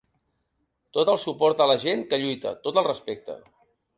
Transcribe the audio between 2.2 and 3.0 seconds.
lluita, tot el